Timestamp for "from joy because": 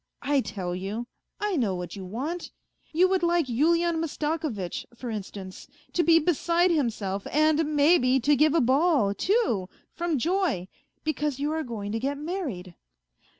9.93-11.37